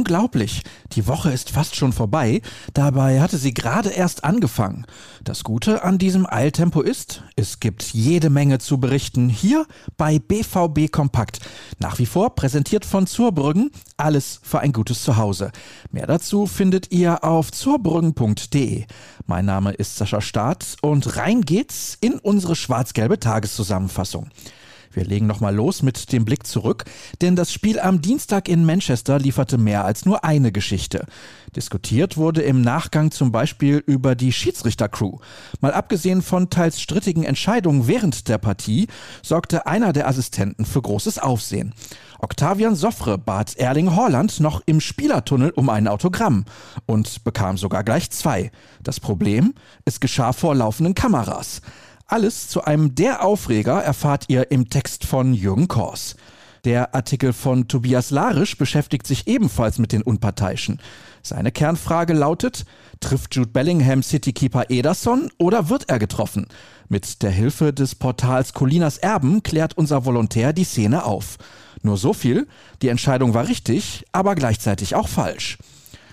Unglaublich, 0.00 0.62
die 0.92 1.06
Woche 1.06 1.30
ist 1.30 1.50
fast 1.50 1.76
schon 1.76 1.92
vorbei, 1.92 2.40
dabei 2.72 3.20
hatte 3.20 3.36
sie 3.36 3.52
gerade 3.52 3.90
erst 3.90 4.24
angefangen. 4.24 4.86
Das 5.24 5.44
Gute 5.44 5.84
an 5.84 5.98
diesem 5.98 6.26
Eiltempo 6.26 6.80
ist, 6.80 7.22
es 7.36 7.60
gibt 7.60 7.82
jede 7.82 8.30
Menge 8.30 8.60
zu 8.60 8.78
berichten 8.78 9.28
hier 9.28 9.66
bei 9.98 10.18
BVB 10.18 10.90
Kompakt. 10.90 11.40
Nach 11.80 11.98
wie 11.98 12.06
vor 12.06 12.34
präsentiert 12.34 12.86
von 12.86 13.06
Zurbrüggen, 13.06 13.72
alles 13.98 14.40
für 14.42 14.60
ein 14.60 14.72
gutes 14.72 15.02
Zuhause. 15.02 15.52
Mehr 15.90 16.06
dazu 16.06 16.46
findet 16.46 16.90
ihr 16.92 17.22
auf 17.22 17.52
zurbrüggen.de. 17.52 18.86
Mein 19.26 19.44
Name 19.44 19.72
ist 19.72 19.96
Sascha 19.96 20.22
Staat 20.22 20.76
und 20.80 21.18
rein 21.18 21.42
geht's 21.42 21.98
in 22.00 22.14
unsere 22.14 22.56
schwarz-gelbe 22.56 23.20
Tageszusammenfassung. 23.20 24.30
Wir 24.92 25.04
legen 25.04 25.26
nochmal 25.26 25.54
los 25.54 25.82
mit 25.82 26.12
dem 26.12 26.24
Blick 26.24 26.46
zurück, 26.46 26.84
denn 27.20 27.36
das 27.36 27.52
Spiel 27.52 27.78
am 27.78 28.00
Dienstag 28.00 28.48
in 28.48 28.64
Manchester 28.64 29.20
lieferte 29.20 29.56
mehr 29.56 29.84
als 29.84 30.04
nur 30.04 30.24
eine 30.24 30.50
Geschichte. 30.50 31.06
Diskutiert 31.54 32.16
wurde 32.16 32.42
im 32.42 32.60
Nachgang 32.60 33.12
zum 33.12 33.30
Beispiel 33.30 33.82
über 33.86 34.16
die 34.16 34.32
Schiedsrichtercrew. 34.32 35.18
Mal 35.60 35.72
abgesehen 35.72 36.22
von 36.22 36.50
teils 36.50 36.80
strittigen 36.80 37.22
Entscheidungen 37.22 37.86
während 37.86 38.28
der 38.28 38.38
Partie, 38.38 38.88
sorgte 39.22 39.66
einer 39.66 39.92
der 39.92 40.08
Assistenten 40.08 40.64
für 40.64 40.82
großes 40.82 41.20
Aufsehen. 41.20 41.72
Octavian 42.18 42.74
Soffre 42.74 43.16
bat 43.16 43.56
Erling 43.56 43.94
Haaland 43.94 44.40
noch 44.40 44.60
im 44.66 44.80
Spielertunnel 44.80 45.50
um 45.50 45.70
ein 45.70 45.88
Autogramm 45.88 46.44
und 46.86 47.24
bekam 47.24 47.56
sogar 47.56 47.84
gleich 47.84 48.10
zwei. 48.10 48.50
Das 48.82 49.00
Problem? 49.00 49.54
Es 49.84 50.00
geschah 50.00 50.32
vor 50.32 50.54
laufenden 50.54 50.94
Kameras. 50.94 51.62
Alles 52.10 52.48
zu 52.48 52.64
einem 52.64 52.96
der 52.96 53.24
Aufreger 53.24 53.84
erfahrt 53.84 54.24
ihr 54.26 54.50
im 54.50 54.68
Text 54.68 55.06
von 55.06 55.32
Jürgen 55.32 55.68
Kors. 55.68 56.16
Der 56.64 56.92
Artikel 56.92 57.32
von 57.32 57.68
Tobias 57.68 58.10
Larisch 58.10 58.58
beschäftigt 58.58 59.06
sich 59.06 59.28
ebenfalls 59.28 59.78
mit 59.78 59.92
den 59.92 60.02
Unparteiischen. 60.02 60.80
Seine 61.22 61.52
Kernfrage 61.52 62.12
lautet, 62.12 62.64
trifft 62.98 63.36
Jude 63.36 63.50
Bellingham 63.52 64.02
Citykeeper 64.02 64.70
Ederson 64.70 65.30
oder 65.38 65.68
wird 65.68 65.88
er 65.88 66.00
getroffen? 66.00 66.48
Mit 66.88 67.22
der 67.22 67.30
Hilfe 67.30 67.72
des 67.72 67.94
Portals 67.94 68.54
Colinas 68.54 68.98
Erben 68.98 69.44
klärt 69.44 69.78
unser 69.78 70.04
Volontär 70.04 70.52
die 70.52 70.64
Szene 70.64 71.04
auf. 71.04 71.36
Nur 71.82 71.96
so 71.96 72.12
viel, 72.12 72.48
die 72.82 72.88
Entscheidung 72.88 73.34
war 73.34 73.46
richtig, 73.46 74.04
aber 74.10 74.34
gleichzeitig 74.34 74.96
auch 74.96 75.06
falsch. 75.06 75.58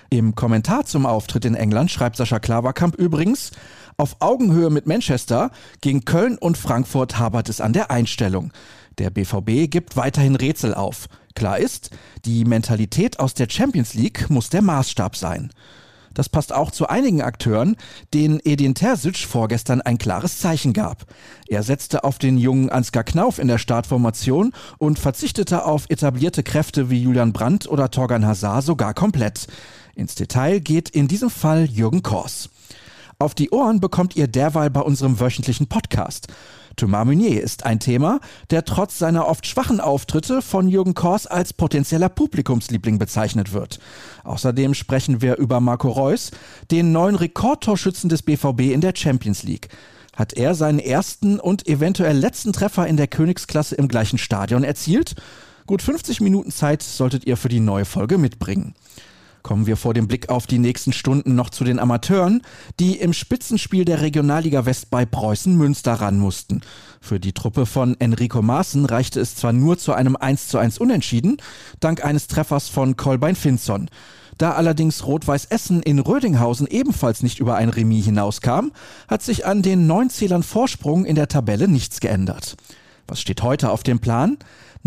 Im 0.09 0.35
Kommentar 0.35 0.85
zum 0.85 1.05
Auftritt 1.05 1.43
in 1.43 1.55
England 1.55 1.91
schreibt 1.91 2.15
Sascha 2.15 2.39
Klaverkamp 2.39 2.95
übrigens, 2.95 3.51
auf 3.99 4.17
Augenhöhe 4.19 4.69
mit 4.69 4.85
Manchester, 4.85 5.49
gegen 5.81 6.05
Köln 6.05 6.37
und 6.37 6.55
Frankfurt 6.55 7.17
habert 7.17 7.49
es 7.49 7.61
an 7.61 7.73
der 7.73 7.89
Einstellung. 7.89 8.51
Der 8.99 9.09
BVB 9.09 9.71
gibt 9.71 9.97
weiterhin 9.97 10.35
Rätsel 10.35 10.75
auf. 10.75 11.07
Klar 11.33 11.57
ist, 11.57 11.89
die 12.23 12.45
Mentalität 12.45 13.19
aus 13.19 13.33
der 13.33 13.49
Champions 13.49 13.95
League 13.95 14.29
muss 14.29 14.51
der 14.51 14.61
Maßstab 14.61 15.15
sein. 15.15 15.51
Das 16.13 16.29
passt 16.29 16.53
auch 16.53 16.69
zu 16.69 16.87
einigen 16.87 17.23
Akteuren, 17.23 17.75
denen 18.13 18.39
Edin 18.43 18.75
Terzic 18.75 19.17
vorgestern 19.17 19.81
ein 19.81 19.97
klares 19.97 20.37
Zeichen 20.37 20.73
gab. 20.73 21.05
Er 21.47 21.63
setzte 21.63 22.03
auf 22.03 22.19
den 22.19 22.37
jungen 22.37 22.69
Ansgar 22.69 23.03
Knauf 23.03 23.39
in 23.39 23.47
der 23.47 23.57
Startformation 23.57 24.53
und 24.77 24.99
verzichtete 24.99 25.65
auf 25.65 25.85
etablierte 25.89 26.43
Kräfte 26.43 26.91
wie 26.91 27.01
Julian 27.01 27.33
Brandt 27.33 27.67
oder 27.67 27.89
Torgan 27.89 28.27
Hazard 28.27 28.63
sogar 28.63 28.93
komplett. 28.93 29.47
Ins 29.95 30.13
Detail 30.13 30.59
geht 30.59 30.89
in 30.89 31.07
diesem 31.07 31.31
Fall 31.31 31.65
Jürgen 31.65 32.03
Kors. 32.03 32.49
Auf 33.19 33.33
die 33.33 33.49
Ohren 33.49 33.79
bekommt 33.79 34.15
ihr 34.15 34.27
derweil 34.27 34.69
bei 34.69 34.81
unserem 34.81 35.19
wöchentlichen 35.19 35.65
Podcast. 35.65 36.27
Thomas 36.75 37.03
Meunier 37.03 37.41
ist 37.41 37.65
ein 37.65 37.79
Thema, 37.79 38.19
der 38.51 38.63
trotz 38.63 38.99
seiner 38.99 39.27
oft 39.27 39.47
schwachen 39.47 39.79
Auftritte 39.79 40.43
von 40.43 40.67
Jürgen 40.67 40.93
Kors 40.93 41.25
als 41.25 41.51
potenzieller 41.51 42.09
Publikumsliebling 42.09 42.99
bezeichnet 42.99 43.53
wird. 43.53 43.79
Außerdem 44.23 44.75
sprechen 44.75 45.19
wir 45.19 45.37
über 45.37 45.59
Marco 45.59 45.89
Reus, 45.89 46.29
den 46.69 46.91
neuen 46.91 47.15
Rekordtorschützen 47.15 48.07
des 48.07 48.21
BVB 48.21 48.71
in 48.71 48.81
der 48.81 48.93
Champions 48.95 49.41
League. 49.41 49.69
Hat 50.15 50.33
er 50.33 50.53
seinen 50.53 50.77
ersten 50.77 51.39
und 51.39 51.67
eventuell 51.67 52.15
letzten 52.15 52.53
Treffer 52.53 52.85
in 52.85 52.97
der 52.97 53.07
Königsklasse 53.07 53.73
im 53.73 53.87
gleichen 53.87 54.19
Stadion 54.19 54.63
erzielt? 54.63 55.15
Gut 55.65 55.81
50 55.81 56.21
Minuten 56.21 56.51
Zeit 56.51 56.83
solltet 56.83 57.25
ihr 57.25 57.35
für 57.35 57.49
die 57.49 57.61
neue 57.61 57.85
Folge 57.85 58.19
mitbringen. 58.19 58.75
Kommen 59.43 59.65
wir 59.65 59.77
vor 59.77 59.93
dem 59.93 60.07
Blick 60.07 60.29
auf 60.29 60.47
die 60.47 60.59
nächsten 60.59 60.93
Stunden 60.93 61.35
noch 61.35 61.49
zu 61.49 61.63
den 61.63 61.79
Amateuren, 61.79 62.41
die 62.79 62.97
im 62.97 63.13
Spitzenspiel 63.13 63.85
der 63.85 64.01
Regionalliga 64.01 64.65
West 64.65 64.89
bei 64.89 65.05
Preußen 65.05 65.55
Münster 65.55 65.93
ran 65.93 66.19
mussten. 66.19 66.61
Für 66.99 67.19
die 67.19 67.33
Truppe 67.33 67.65
von 67.65 67.95
Enrico 67.99 68.41
Maaßen 68.41 68.85
reichte 68.85 69.19
es 69.19 69.35
zwar 69.35 69.53
nur 69.53 69.77
zu 69.77 69.93
einem 69.93 70.15
1 70.15 70.49
zu 70.49 70.57
1 70.57 70.79
Unentschieden, 70.79 71.37
dank 71.79 72.03
eines 72.03 72.27
Treffers 72.27 72.67
von 72.67 72.97
Kolbein 72.97 73.35
Finson. 73.35 73.89
Da 74.37 74.51
allerdings 74.51 75.05
Rot-Weiß 75.05 75.45
Essen 75.45 75.81
in 75.81 75.99
Rödinghausen 75.99 76.67
ebenfalls 76.67 77.23
nicht 77.23 77.39
über 77.39 77.55
ein 77.55 77.69
Remis 77.69 78.05
hinauskam, 78.05 78.71
hat 79.07 79.23
sich 79.23 79.45
an 79.45 79.61
den 79.61 79.87
neun 79.87 80.09
Zählern 80.09 80.43
Vorsprung 80.43 81.05
in 81.05 81.15
der 81.15 81.27
Tabelle 81.27 81.67
nichts 81.67 81.99
geändert. 81.99 82.55
Was 83.07 83.21
steht 83.21 83.41
heute 83.41 83.71
auf 83.71 83.83
dem 83.83 83.99
Plan? 83.99 84.37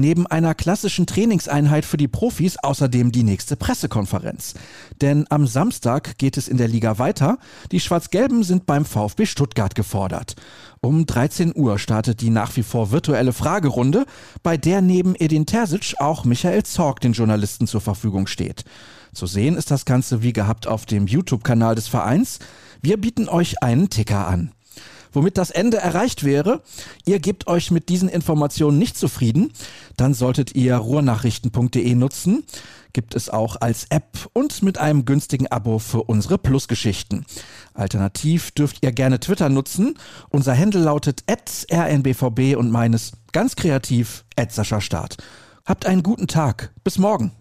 Neben 0.00 0.26
einer 0.26 0.54
klassischen 0.54 1.04
Trainingseinheit 1.04 1.84
für 1.84 1.98
die 1.98 2.08
Profis 2.08 2.56
außerdem 2.56 3.12
die 3.12 3.22
nächste 3.22 3.54
Pressekonferenz. 3.54 4.54
Denn 5.02 5.26
am 5.28 5.46
Samstag 5.46 6.16
geht 6.16 6.38
es 6.38 6.48
in 6.48 6.56
der 6.56 6.68
Liga 6.68 6.98
weiter. 6.98 7.36
Die 7.70 7.80
Schwarz-Gelben 7.80 8.42
sind 8.42 8.64
beim 8.64 8.86
VfB 8.86 9.26
Stuttgart 9.26 9.74
gefordert. 9.74 10.36
Um 10.80 11.04
13 11.04 11.52
Uhr 11.54 11.78
startet 11.78 12.22
die 12.22 12.30
nach 12.30 12.56
wie 12.56 12.62
vor 12.62 12.92
virtuelle 12.92 13.34
Fragerunde, 13.34 14.06
bei 14.42 14.56
der 14.56 14.80
neben 14.80 15.14
Edin 15.16 15.44
Terzic 15.44 15.96
auch 15.98 16.24
Michael 16.24 16.62
Zorg 16.62 17.00
den 17.00 17.12
Journalisten 17.12 17.66
zur 17.66 17.82
Verfügung 17.82 18.26
steht. 18.26 18.64
Zu 19.12 19.26
sehen 19.26 19.54
ist 19.54 19.70
das 19.70 19.84
Ganze 19.84 20.22
wie 20.22 20.32
gehabt 20.32 20.66
auf 20.66 20.86
dem 20.86 21.08
YouTube-Kanal 21.08 21.74
des 21.74 21.88
Vereins. 21.88 22.38
Wir 22.80 22.98
bieten 22.98 23.28
euch 23.28 23.62
einen 23.62 23.90
Ticker 23.90 24.26
an 24.26 24.50
womit 25.12 25.38
das 25.38 25.50
Ende 25.50 25.78
erreicht 25.78 26.24
wäre. 26.24 26.62
Ihr 27.04 27.20
gebt 27.20 27.46
euch 27.46 27.70
mit 27.70 27.88
diesen 27.88 28.08
Informationen 28.08 28.78
nicht 28.78 28.96
zufrieden, 28.96 29.52
dann 29.96 30.14
solltet 30.14 30.54
ihr 30.54 30.76
ruhrnachrichten.de 30.76 31.94
nutzen. 31.94 32.44
Gibt 32.92 33.14
es 33.14 33.28
auch 33.28 33.56
als 33.60 33.86
App 33.90 34.28
und 34.32 34.62
mit 34.62 34.78
einem 34.78 35.04
günstigen 35.04 35.46
Abo 35.46 35.78
für 35.78 36.02
unsere 36.02 36.38
Plusgeschichten. 36.38 37.24
Alternativ 37.72 38.50
dürft 38.50 38.82
ihr 38.82 38.90
gerne 38.90 39.20
Twitter 39.20 39.48
nutzen. 39.48 39.94
Unser 40.30 40.56
Handle 40.56 40.82
lautet 40.82 41.22
rnbvb 41.28 42.56
und 42.56 42.70
meines 42.70 43.12
ganz 43.32 43.54
kreativ 43.54 44.24
Start. 44.80 45.18
Habt 45.64 45.86
einen 45.86 46.02
guten 46.02 46.26
Tag. 46.26 46.72
Bis 46.82 46.98
morgen. 46.98 47.32